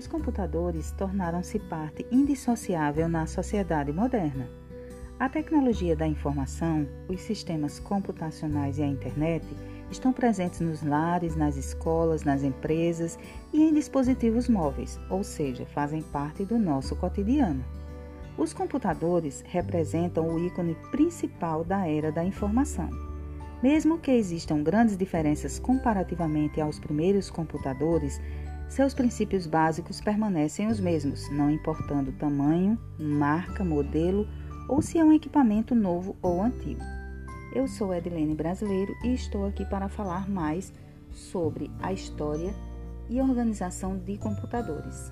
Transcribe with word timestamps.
Os 0.00 0.06
computadores 0.06 0.92
tornaram-se 0.92 1.58
parte 1.58 2.06
indissociável 2.10 3.06
na 3.06 3.26
sociedade 3.26 3.92
moderna. 3.92 4.48
A 5.18 5.28
tecnologia 5.28 5.94
da 5.94 6.06
informação, 6.06 6.88
os 7.06 7.20
sistemas 7.20 7.78
computacionais 7.78 8.78
e 8.78 8.82
a 8.82 8.86
internet 8.86 9.44
estão 9.90 10.10
presentes 10.10 10.60
nos 10.60 10.82
lares, 10.82 11.36
nas 11.36 11.58
escolas, 11.58 12.24
nas 12.24 12.42
empresas 12.42 13.18
e 13.52 13.62
em 13.62 13.74
dispositivos 13.74 14.48
móveis, 14.48 14.98
ou 15.10 15.22
seja, 15.22 15.66
fazem 15.66 16.00
parte 16.00 16.46
do 16.46 16.58
nosso 16.58 16.96
cotidiano. 16.96 17.62
Os 18.38 18.54
computadores 18.54 19.44
representam 19.46 20.26
o 20.26 20.42
ícone 20.42 20.78
principal 20.90 21.62
da 21.62 21.86
era 21.86 22.10
da 22.10 22.24
informação. 22.24 22.88
Mesmo 23.62 23.98
que 23.98 24.10
existam 24.10 24.62
grandes 24.62 24.96
diferenças 24.96 25.58
comparativamente 25.58 26.58
aos 26.58 26.78
primeiros 26.78 27.28
computadores, 27.28 28.18
seus 28.70 28.94
princípios 28.94 29.48
básicos 29.48 30.00
permanecem 30.00 30.68
os 30.68 30.78
mesmos, 30.78 31.28
não 31.32 31.50
importando 31.50 32.12
tamanho, 32.12 32.78
marca, 32.96 33.64
modelo 33.64 34.28
ou 34.68 34.80
se 34.80 34.96
é 34.96 35.04
um 35.04 35.12
equipamento 35.12 35.74
novo 35.74 36.16
ou 36.22 36.40
antigo. 36.40 36.80
Eu 37.52 37.66
sou 37.66 37.92
Edilene 37.92 38.32
Brasileiro 38.32 38.94
e 39.02 39.12
estou 39.12 39.44
aqui 39.44 39.64
para 39.64 39.88
falar 39.88 40.30
mais 40.30 40.72
sobre 41.10 41.68
a 41.82 41.92
história 41.92 42.54
e 43.08 43.20
organização 43.20 43.98
de 43.98 44.16
computadores. 44.16 45.10